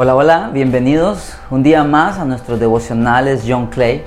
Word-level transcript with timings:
Hola, 0.00 0.14
hola, 0.14 0.50
bienvenidos 0.52 1.34
un 1.50 1.64
día 1.64 1.82
más 1.82 2.20
a 2.20 2.24
nuestros 2.24 2.60
devocionales 2.60 3.42
John 3.48 3.66
Clay. 3.66 4.04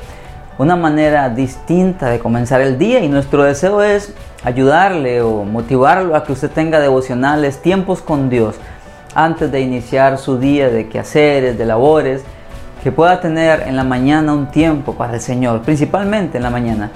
Una 0.57 0.77
manera 0.77 1.27
distinta 1.27 2.07
de 2.07 2.17
comenzar 2.17 2.61
el 2.61 2.77
día 2.77 3.01
y 3.01 3.09
nuestro 3.09 3.43
deseo 3.43 3.83
es 3.83 4.13
ayudarle 4.41 5.21
o 5.21 5.43
motivarlo 5.43 6.15
a 6.15 6.23
que 6.23 6.31
usted 6.31 6.49
tenga 6.49 6.79
devocionales, 6.79 7.61
tiempos 7.61 8.01
con 8.01 8.29
Dios 8.29 8.55
antes 9.15 9.51
de 9.51 9.59
iniciar 9.59 10.17
su 10.17 10.39
día 10.39 10.69
de 10.69 10.87
quehaceres, 10.87 11.57
de 11.57 11.65
labores, 11.65 12.23
que 12.81 12.93
pueda 12.93 13.19
tener 13.19 13.63
en 13.67 13.75
la 13.75 13.83
mañana 13.83 14.31
un 14.31 14.49
tiempo 14.49 14.93
para 14.93 15.15
el 15.15 15.19
Señor, 15.19 15.61
principalmente 15.61 16.37
en 16.37 16.43
la 16.43 16.51
mañana. 16.51 16.89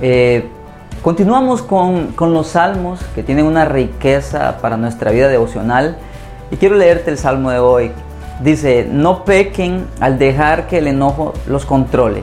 Eh, 0.00 0.48
continuamos 1.02 1.60
con, 1.60 2.12
con 2.12 2.32
los 2.32 2.46
salmos 2.46 3.00
que 3.16 3.24
tienen 3.24 3.46
una 3.46 3.64
riqueza 3.64 4.58
para 4.58 4.76
nuestra 4.76 5.10
vida 5.10 5.26
devocional. 5.26 5.96
Y 6.50 6.56
quiero 6.56 6.76
leerte 6.76 7.10
el 7.10 7.18
salmo 7.18 7.50
de 7.50 7.58
hoy. 7.58 7.92
Dice, 8.40 8.86
no 8.90 9.24
pequen 9.24 9.86
al 10.00 10.18
dejar 10.18 10.66
que 10.66 10.78
el 10.78 10.86
enojo 10.86 11.32
los 11.46 11.64
controle. 11.64 12.22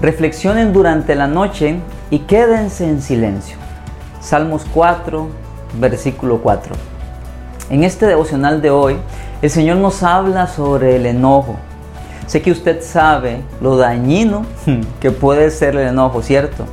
Reflexionen 0.00 0.72
durante 0.72 1.14
la 1.14 1.26
noche 1.26 1.76
y 2.10 2.20
quédense 2.20 2.84
en 2.84 3.02
silencio. 3.02 3.56
Salmos 4.20 4.66
4, 4.72 5.28
versículo 5.80 6.38
4. 6.42 6.74
En 7.70 7.84
este 7.84 8.06
devocional 8.06 8.60
de 8.62 8.70
hoy, 8.70 8.96
el 9.42 9.50
Señor 9.50 9.78
nos 9.78 10.02
habla 10.02 10.46
sobre 10.46 10.96
el 10.96 11.06
enojo. 11.06 11.56
Sé 12.26 12.42
que 12.42 12.52
usted 12.52 12.82
sabe 12.82 13.40
lo 13.60 13.76
dañino 13.76 14.44
que 15.00 15.10
puede 15.10 15.50
ser 15.50 15.74
el 15.76 15.88
enojo, 15.88 16.22
¿cierto? 16.22 16.64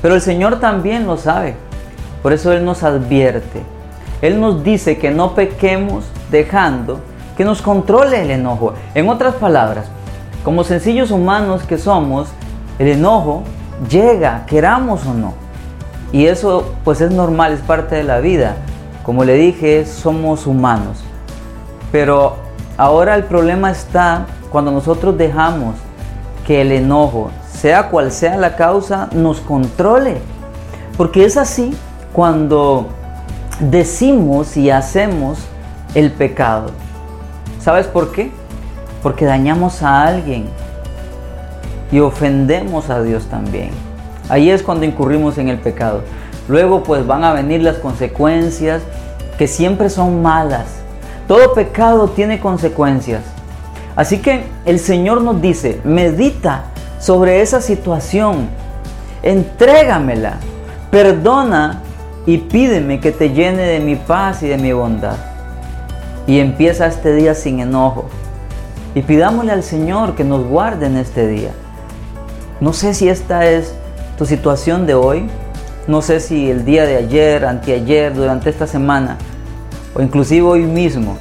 Pero 0.00 0.14
el 0.14 0.20
Señor 0.20 0.60
también 0.60 1.06
lo 1.06 1.16
sabe. 1.16 1.54
Por 2.22 2.32
eso 2.32 2.52
Él 2.52 2.64
nos 2.64 2.82
advierte. 2.82 3.62
Él 4.22 4.40
nos 4.40 4.64
dice 4.64 4.96
que 4.96 5.10
no 5.10 5.34
pequemos 5.34 6.04
dejando 6.30 7.00
que 7.36 7.44
nos 7.44 7.60
controle 7.60 8.22
el 8.22 8.30
enojo. 8.30 8.74
En 8.94 9.08
otras 9.08 9.34
palabras, 9.34 9.86
como 10.44 10.64
sencillos 10.64 11.10
humanos 11.10 11.62
que 11.62 11.78
somos, 11.78 12.28
el 12.78 12.88
enojo 12.88 13.42
llega, 13.90 14.44
queramos 14.46 15.04
o 15.06 15.14
no. 15.14 15.34
Y 16.12 16.26
eso 16.26 16.72
pues 16.84 17.00
es 17.00 17.10
normal, 17.10 17.52
es 17.52 17.60
parte 17.60 17.96
de 17.96 18.04
la 18.04 18.20
vida. 18.20 18.56
Como 19.02 19.24
le 19.24 19.34
dije, 19.34 19.86
somos 19.86 20.46
humanos. 20.46 21.02
Pero 21.90 22.36
ahora 22.76 23.14
el 23.14 23.24
problema 23.24 23.70
está 23.70 24.26
cuando 24.50 24.70
nosotros 24.70 25.16
dejamos 25.16 25.74
que 26.46 26.60
el 26.60 26.72
enojo, 26.72 27.30
sea 27.50 27.88
cual 27.88 28.12
sea 28.12 28.36
la 28.36 28.56
causa, 28.56 29.08
nos 29.12 29.40
controle. 29.40 30.18
Porque 30.96 31.24
es 31.24 31.36
así 31.36 31.74
cuando 32.12 32.88
decimos 33.70 34.56
y 34.56 34.70
hacemos 34.70 35.38
el 35.94 36.10
pecado. 36.10 36.70
¿Sabes 37.60 37.86
por 37.86 38.12
qué? 38.12 38.30
Porque 39.02 39.24
dañamos 39.24 39.82
a 39.82 40.04
alguien 40.04 40.46
y 41.92 42.00
ofendemos 42.00 42.90
a 42.90 43.02
Dios 43.02 43.26
también. 43.26 43.70
Ahí 44.28 44.50
es 44.50 44.62
cuando 44.62 44.84
incurrimos 44.84 45.38
en 45.38 45.48
el 45.48 45.58
pecado. 45.58 46.02
Luego 46.48 46.82
pues 46.82 47.06
van 47.06 47.24
a 47.24 47.32
venir 47.32 47.62
las 47.62 47.76
consecuencias 47.76 48.82
que 49.38 49.46
siempre 49.46 49.90
son 49.90 50.22
malas. 50.22 50.66
Todo 51.28 51.54
pecado 51.54 52.08
tiene 52.08 52.40
consecuencias. 52.40 53.22
Así 53.94 54.18
que 54.18 54.44
el 54.64 54.80
Señor 54.80 55.20
nos 55.20 55.40
dice, 55.40 55.80
medita 55.84 56.64
sobre 56.98 57.42
esa 57.42 57.60
situación, 57.60 58.48
entrégamela, 59.22 60.38
perdona 60.90 61.82
y 62.26 62.38
pídeme 62.38 63.00
que 63.00 63.12
te 63.12 63.30
llene 63.30 63.62
de 63.62 63.80
mi 63.80 63.96
paz 63.96 64.42
y 64.42 64.48
de 64.48 64.58
mi 64.58 64.72
bondad. 64.72 65.16
Y 66.26 66.38
empieza 66.38 66.86
este 66.86 67.14
día 67.14 67.34
sin 67.34 67.60
enojo. 67.60 68.06
Y 68.94 69.02
pidámosle 69.02 69.52
al 69.52 69.62
Señor 69.62 70.14
que 70.14 70.24
nos 70.24 70.44
guarde 70.44 70.86
en 70.86 70.96
este 70.96 71.26
día. 71.26 71.50
No 72.60 72.72
sé 72.72 72.94
si 72.94 73.08
esta 73.08 73.46
es 73.46 73.74
tu 74.16 74.26
situación 74.26 74.86
de 74.86 74.94
hoy. 74.94 75.28
No 75.88 76.00
sé 76.02 76.20
si 76.20 76.50
el 76.50 76.64
día 76.64 76.86
de 76.86 76.96
ayer, 76.96 77.44
anteayer, 77.44 78.14
durante 78.14 78.50
esta 78.50 78.66
semana 78.66 79.18
o 79.94 80.00
inclusive 80.00 80.46
hoy 80.46 80.62
mismo 80.62 81.16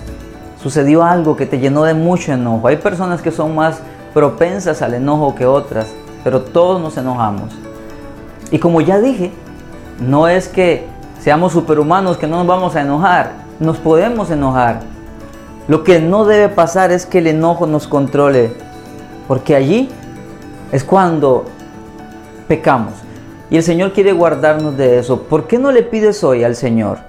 sucedió 0.62 1.03
algo 1.03 1.35
que 1.35 1.45
te 1.45 1.59
llenó 1.59 1.83
de 1.83 1.94
mucho 1.94 2.31
enojo. 2.31 2.68
Hay 2.68 2.78
personas 2.78 3.22
que 3.22 3.31
son 3.31 3.56
más 3.56 3.79
propensas 4.13 4.81
al 4.81 4.94
enojo 4.94 5.35
que 5.35 5.45
otras, 5.45 5.88
pero 6.23 6.41
todos 6.41 6.81
nos 6.81 6.97
enojamos. 6.97 7.51
Y 8.51 8.59
como 8.59 8.81
ya 8.81 9.00
dije, 9.00 9.31
no 10.00 10.28
es 10.28 10.47
que 10.47 10.85
seamos 11.21 11.53
superhumanos 11.53 12.17
que 12.17 12.27
no 12.27 12.37
nos 12.37 12.47
vamos 12.47 12.75
a 12.75 12.81
enojar, 12.81 13.33
nos 13.59 13.77
podemos 13.77 14.31
enojar. 14.31 14.81
Lo 15.67 15.83
que 15.83 15.99
no 15.99 16.25
debe 16.25 16.49
pasar 16.49 16.91
es 16.91 17.05
que 17.05 17.19
el 17.19 17.27
enojo 17.27 17.67
nos 17.67 17.87
controle, 17.87 18.51
porque 19.27 19.55
allí 19.55 19.89
es 20.71 20.83
cuando 20.83 21.45
pecamos. 22.47 22.93
Y 23.51 23.57
el 23.57 23.63
Señor 23.63 23.93
quiere 23.93 24.13
guardarnos 24.13 24.75
de 24.77 24.97
eso. 24.97 25.23
¿Por 25.23 25.45
qué 25.45 25.59
no 25.59 25.71
le 25.71 25.83
pides 25.83 26.23
hoy 26.23 26.43
al 26.43 26.55
Señor? 26.55 26.99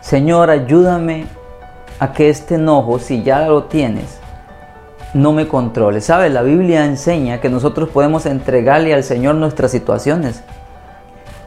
Señor, 0.00 0.50
ayúdame 0.50 1.26
a 1.98 2.12
que 2.12 2.28
este 2.28 2.56
enojo, 2.56 2.98
si 2.98 3.22
ya 3.22 3.46
lo 3.46 3.64
tienes, 3.64 4.18
no 5.14 5.32
me 5.32 5.48
controle. 5.48 6.00
¿Sabes? 6.00 6.32
La 6.32 6.42
Biblia 6.42 6.84
enseña 6.84 7.40
que 7.40 7.48
nosotros 7.48 7.88
podemos 7.88 8.26
entregarle 8.26 8.92
al 8.92 9.04
Señor 9.04 9.36
nuestras 9.36 9.70
situaciones. 9.70 10.42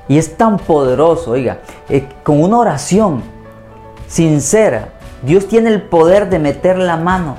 Y 0.07 0.17
es 0.17 0.37
tan 0.37 0.57
poderoso, 0.57 1.31
oiga, 1.31 1.59
eh, 1.89 2.07
con 2.23 2.41
una 2.41 2.59
oración 2.59 3.23
sincera, 4.07 4.89
Dios 5.23 5.47
tiene 5.47 5.69
el 5.69 5.81
poder 5.81 6.29
de 6.29 6.37
meter 6.37 6.77
la 6.77 6.97
mano, 6.97 7.37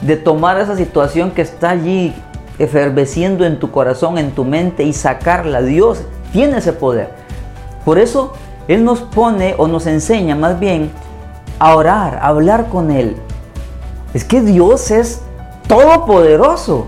de 0.00 0.16
tomar 0.16 0.58
esa 0.60 0.76
situación 0.76 1.32
que 1.32 1.42
está 1.42 1.70
allí 1.70 2.14
eferveciendo 2.58 3.44
en 3.44 3.58
tu 3.58 3.70
corazón, 3.70 4.18
en 4.18 4.30
tu 4.32 4.44
mente 4.44 4.84
y 4.84 4.92
sacarla. 4.92 5.62
Dios 5.62 6.02
tiene 6.32 6.58
ese 6.58 6.72
poder. 6.72 7.10
Por 7.84 7.98
eso 7.98 8.34
Él 8.68 8.84
nos 8.84 9.00
pone 9.00 9.54
o 9.58 9.66
nos 9.66 9.86
enseña 9.86 10.36
más 10.36 10.60
bien 10.60 10.90
a 11.58 11.74
orar, 11.74 12.16
a 12.22 12.28
hablar 12.28 12.68
con 12.68 12.90
Él. 12.90 13.16
Es 14.14 14.24
que 14.24 14.40
Dios 14.42 14.90
es 14.90 15.22
todopoderoso. 15.66 16.86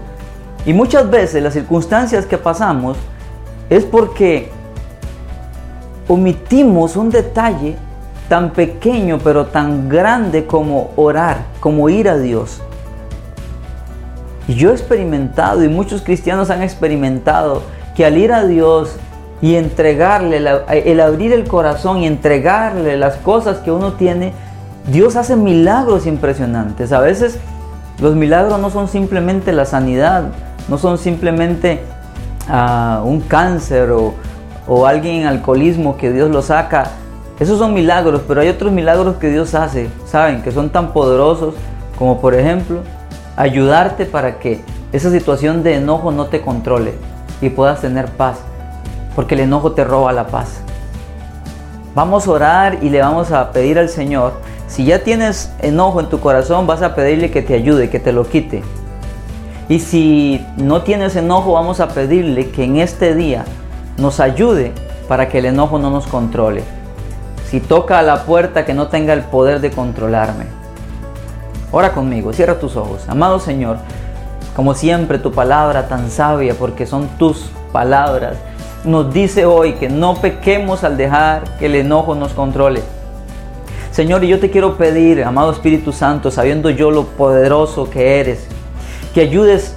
Y 0.64 0.72
muchas 0.72 1.10
veces 1.10 1.42
las 1.42 1.54
circunstancias 1.54 2.26
que 2.26 2.38
pasamos 2.38 2.96
es 3.68 3.84
porque 3.84 4.52
omitimos 6.08 6.96
un 6.96 7.10
detalle 7.10 7.76
tan 8.28 8.50
pequeño 8.50 9.18
pero 9.22 9.46
tan 9.46 9.88
grande 9.88 10.46
como 10.46 10.90
orar, 10.96 11.38
como 11.60 11.88
ir 11.88 12.08
a 12.08 12.16
Dios. 12.16 12.62
Y 14.48 14.54
yo 14.54 14.70
he 14.70 14.72
experimentado 14.72 15.62
y 15.62 15.68
muchos 15.68 16.02
cristianos 16.02 16.50
han 16.50 16.62
experimentado 16.62 17.62
que 17.94 18.04
al 18.04 18.16
ir 18.18 18.32
a 18.32 18.44
Dios 18.44 18.96
y 19.40 19.56
entregarle, 19.56 20.38
el 20.38 21.00
abrir 21.00 21.32
el 21.32 21.46
corazón 21.46 21.98
y 21.98 22.06
entregarle 22.06 22.96
las 22.96 23.16
cosas 23.16 23.58
que 23.58 23.70
uno 23.70 23.94
tiene, 23.94 24.32
Dios 24.86 25.16
hace 25.16 25.36
milagros 25.36 26.06
impresionantes. 26.06 26.92
A 26.92 27.00
veces 27.00 27.38
los 28.00 28.14
milagros 28.14 28.58
no 28.60 28.70
son 28.70 28.88
simplemente 28.88 29.52
la 29.52 29.64
sanidad, 29.64 30.24
no 30.68 30.78
son 30.78 30.98
simplemente 30.98 31.82
uh, 32.48 33.04
un 33.06 33.20
cáncer 33.20 33.90
o, 33.90 34.14
o 34.66 34.86
alguien 34.86 35.22
en 35.22 35.26
alcoholismo 35.26 35.96
que 35.96 36.12
Dios 36.12 36.30
lo 36.30 36.42
saca. 36.42 36.90
Esos 37.40 37.58
son 37.58 37.74
milagros, 37.74 38.22
pero 38.26 38.40
hay 38.40 38.48
otros 38.48 38.72
milagros 38.72 39.16
que 39.16 39.30
Dios 39.30 39.54
hace, 39.54 39.88
¿saben? 40.06 40.42
Que 40.42 40.52
son 40.52 40.70
tan 40.70 40.92
poderosos 40.92 41.54
como 41.98 42.20
por 42.20 42.34
ejemplo 42.34 42.80
ayudarte 43.36 44.04
para 44.04 44.38
que 44.38 44.60
esa 44.92 45.10
situación 45.10 45.62
de 45.62 45.76
enojo 45.76 46.12
no 46.12 46.26
te 46.26 46.40
controle 46.40 46.94
y 47.40 47.48
puedas 47.48 47.80
tener 47.80 48.06
paz, 48.06 48.38
porque 49.14 49.34
el 49.34 49.40
enojo 49.40 49.72
te 49.72 49.84
roba 49.84 50.12
la 50.12 50.26
paz. 50.26 50.60
Vamos 51.94 52.26
a 52.26 52.30
orar 52.30 52.78
y 52.82 52.90
le 52.90 53.00
vamos 53.00 53.32
a 53.32 53.50
pedir 53.52 53.78
al 53.78 53.88
Señor, 53.88 54.32
si 54.66 54.84
ya 54.84 55.00
tienes 55.00 55.52
enojo 55.60 56.00
en 56.00 56.08
tu 56.08 56.20
corazón, 56.20 56.66
vas 56.66 56.80
a 56.82 56.94
pedirle 56.94 57.30
que 57.30 57.42
te 57.42 57.54
ayude, 57.54 57.90
que 57.90 58.00
te 58.00 58.12
lo 58.12 58.26
quite. 58.26 58.62
Y 59.68 59.80
si 59.80 60.44
no 60.56 60.82
tienes 60.82 61.14
enojo, 61.16 61.52
vamos 61.52 61.80
a 61.80 61.88
pedirle 61.88 62.50
que 62.50 62.64
en 62.64 62.76
este 62.78 63.14
día 63.14 63.44
nos 63.98 64.20
ayude 64.20 64.72
para 65.08 65.28
que 65.28 65.38
el 65.38 65.46
enojo 65.46 65.78
no 65.78 65.90
nos 65.90 66.06
controle. 66.06 66.62
Si 67.48 67.60
toca 67.60 67.98
a 67.98 68.02
la 68.02 68.24
puerta, 68.24 68.64
que 68.64 68.74
no 68.74 68.88
tenga 68.88 69.12
el 69.12 69.22
poder 69.22 69.60
de 69.60 69.70
controlarme. 69.70 70.46
Ora 71.70 71.92
conmigo, 71.92 72.32
cierra 72.32 72.58
tus 72.58 72.76
ojos. 72.76 73.08
Amado 73.08 73.38
Señor, 73.40 73.78
como 74.56 74.74
siempre 74.74 75.18
tu 75.18 75.32
palabra 75.32 75.88
tan 75.88 76.10
sabia, 76.10 76.54
porque 76.54 76.86
son 76.86 77.08
tus 77.18 77.50
palabras, 77.72 78.36
nos 78.84 79.12
dice 79.12 79.46
hoy 79.46 79.74
que 79.74 79.88
no 79.88 80.14
pequemos 80.16 80.84
al 80.84 80.96
dejar 80.96 81.44
que 81.58 81.66
el 81.66 81.74
enojo 81.74 82.14
nos 82.14 82.32
controle. 82.32 82.82
Señor, 83.90 84.24
y 84.24 84.28
yo 84.28 84.40
te 84.40 84.50
quiero 84.50 84.76
pedir, 84.76 85.22
amado 85.22 85.52
Espíritu 85.52 85.92
Santo, 85.92 86.30
sabiendo 86.30 86.70
yo 86.70 86.90
lo 86.90 87.04
poderoso 87.04 87.90
que 87.90 88.20
eres, 88.20 88.46
que 89.14 89.20
ayudes 89.20 89.76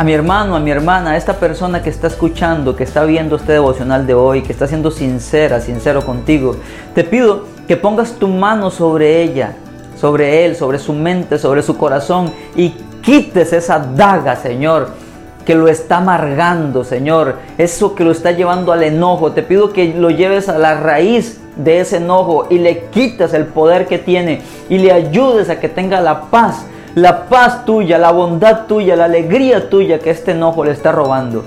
a 0.00 0.02
mi 0.02 0.14
hermano, 0.14 0.56
a 0.56 0.60
mi 0.60 0.70
hermana, 0.70 1.10
a 1.10 1.16
esta 1.18 1.34
persona 1.34 1.82
que 1.82 1.90
está 1.90 2.06
escuchando, 2.06 2.74
que 2.74 2.84
está 2.84 3.04
viendo 3.04 3.36
este 3.36 3.52
devocional 3.52 4.06
de 4.06 4.14
hoy, 4.14 4.40
que 4.40 4.50
está 4.50 4.66
siendo 4.66 4.90
sincera, 4.90 5.60
sincero 5.60 6.06
contigo, 6.06 6.56
te 6.94 7.04
pido 7.04 7.44
que 7.68 7.76
pongas 7.76 8.12
tu 8.12 8.26
mano 8.26 8.70
sobre 8.70 9.20
ella, 9.22 9.56
sobre 10.00 10.46
él, 10.46 10.56
sobre 10.56 10.78
su 10.78 10.94
mente, 10.94 11.38
sobre 11.38 11.60
su 11.60 11.76
corazón 11.76 12.32
y 12.56 12.70
quites 13.02 13.52
esa 13.52 13.78
daga, 13.78 14.36
Señor, 14.36 14.88
que 15.44 15.54
lo 15.54 15.68
está 15.68 15.98
amargando, 15.98 16.82
Señor, 16.82 17.36
eso 17.58 17.94
que 17.94 18.02
lo 18.02 18.12
está 18.12 18.30
llevando 18.30 18.72
al 18.72 18.82
enojo. 18.82 19.32
Te 19.32 19.42
pido 19.42 19.70
que 19.70 19.92
lo 19.92 20.08
lleves 20.08 20.48
a 20.48 20.56
la 20.56 20.80
raíz 20.80 21.42
de 21.56 21.80
ese 21.80 21.98
enojo 21.98 22.46
y 22.48 22.56
le 22.56 22.86
quites 22.86 23.34
el 23.34 23.44
poder 23.44 23.86
que 23.86 23.98
tiene 23.98 24.40
y 24.70 24.78
le 24.78 24.92
ayudes 24.92 25.50
a 25.50 25.60
que 25.60 25.68
tenga 25.68 26.00
la 26.00 26.22
paz, 26.30 26.64
la 26.94 27.28
paz 27.28 27.64
tuya, 27.64 27.98
la 27.98 28.10
bondad 28.10 28.66
tuya, 28.66 28.96
la 28.96 29.04
alegría 29.04 29.70
tuya 29.70 29.98
que 29.98 30.10
este 30.10 30.32
enojo 30.32 30.64
le 30.64 30.72
está 30.72 30.92
robando. 30.92 31.44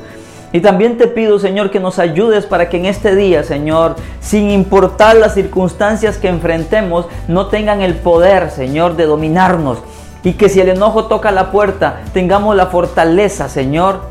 Y 0.51 0.61
también 0.61 0.97
te 0.97 1.07
pido, 1.07 1.39
Señor, 1.39 1.71
que 1.71 1.79
nos 1.79 1.97
ayudes 1.97 2.45
para 2.45 2.69
que 2.69 2.77
en 2.77 2.85
este 2.85 3.15
día, 3.15 3.43
Señor, 3.43 3.95
sin 4.21 4.51
importar 4.51 5.15
las 5.15 5.33
circunstancias 5.33 6.17
que 6.17 6.27
enfrentemos, 6.27 7.07
no 7.27 7.47
tengan 7.47 7.81
el 7.81 7.95
poder, 7.95 8.51
Señor, 8.51 8.95
de 8.95 9.05
dominarnos. 9.05 9.79
Y 10.23 10.33
que 10.33 10.49
si 10.49 10.61
el 10.61 10.69
enojo 10.69 11.05
toca 11.05 11.31
la 11.31 11.51
puerta, 11.51 12.01
tengamos 12.13 12.55
la 12.55 12.67
fortaleza, 12.67 13.49
Señor, 13.49 14.01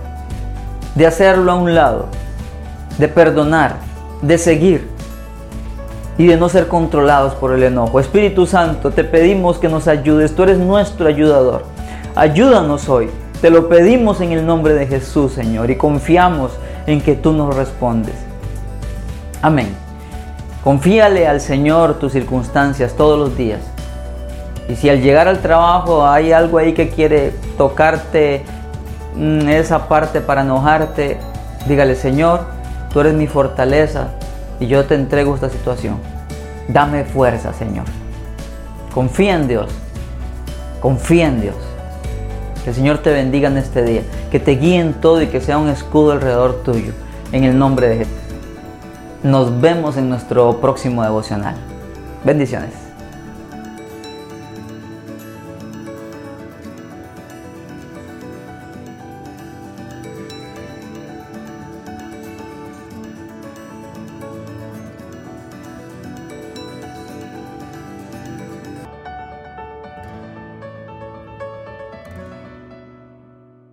de 0.96 1.06
hacerlo 1.06 1.52
a 1.52 1.54
un 1.54 1.74
lado, 1.74 2.06
de 2.98 3.08
perdonar, 3.08 3.76
de 4.20 4.36
seguir 4.36 4.91
y 6.18 6.26
de 6.26 6.36
no 6.36 6.48
ser 6.48 6.68
controlados 6.68 7.34
por 7.34 7.52
el 7.52 7.62
enojo. 7.62 8.00
Espíritu 8.00 8.46
Santo, 8.46 8.90
te 8.90 9.04
pedimos 9.04 9.58
que 9.58 9.68
nos 9.68 9.88
ayudes. 9.88 10.34
Tú 10.34 10.42
eres 10.42 10.58
nuestro 10.58 11.08
ayudador. 11.08 11.64
Ayúdanos 12.14 12.88
hoy 12.88 13.08
te 13.42 13.50
lo 13.50 13.68
pedimos 13.68 14.20
en 14.20 14.30
el 14.30 14.46
nombre 14.46 14.72
de 14.72 14.86
Jesús, 14.86 15.32
Señor, 15.32 15.68
y 15.68 15.74
confiamos 15.74 16.52
en 16.86 17.00
que 17.00 17.16
tú 17.16 17.32
nos 17.32 17.56
respondes. 17.56 18.14
Amén. 19.42 19.66
Confíale 20.62 21.26
al 21.26 21.40
Señor 21.40 21.94
tus 21.94 22.12
circunstancias 22.12 22.94
todos 22.96 23.18
los 23.18 23.36
días. 23.36 23.58
Y 24.68 24.76
si 24.76 24.88
al 24.88 25.02
llegar 25.02 25.26
al 25.26 25.40
trabajo 25.40 26.06
hay 26.06 26.30
algo 26.30 26.58
ahí 26.58 26.72
que 26.72 26.90
quiere 26.90 27.32
tocarte 27.58 28.44
mm, 29.16 29.48
esa 29.48 29.88
parte 29.88 30.20
para 30.20 30.42
enojarte, 30.42 31.18
dígale, 31.66 31.96
Señor, 31.96 32.42
tú 32.92 33.00
eres 33.00 33.14
mi 33.14 33.26
fortaleza 33.26 34.10
y 34.62 34.68
yo 34.68 34.84
te 34.84 34.94
entrego 34.94 35.34
esta 35.34 35.50
situación. 35.50 35.96
Dame 36.68 37.04
fuerza, 37.04 37.52
Señor. 37.52 37.84
Confía 38.94 39.34
en 39.34 39.48
Dios. 39.48 39.68
Confía 40.80 41.26
en 41.26 41.40
Dios. 41.40 41.56
Que 42.62 42.70
el 42.70 42.76
Señor 42.76 42.98
te 42.98 43.10
bendiga 43.10 43.48
en 43.48 43.56
este 43.56 43.82
día, 43.82 44.02
que 44.30 44.38
te 44.38 44.52
guíe 44.52 44.78
en 44.78 44.94
todo 44.94 45.20
y 45.20 45.26
que 45.26 45.40
sea 45.40 45.58
un 45.58 45.68
escudo 45.68 46.12
alrededor 46.12 46.62
tuyo. 46.62 46.92
En 47.32 47.42
el 47.42 47.58
nombre 47.58 47.88
de 47.88 47.96
Jesús. 47.98 48.12
Nos 49.24 49.60
vemos 49.60 49.96
en 49.96 50.08
nuestro 50.08 50.60
próximo 50.60 51.02
devocional. 51.02 51.56
Bendiciones. 52.24 52.81